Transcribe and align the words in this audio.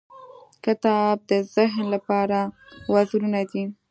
•کتاب 0.65 1.15
د 1.29 1.31
ذهن 1.55 1.85
لپاره 1.95 2.39
وزرونه 2.93 3.41
دي. 3.51 3.63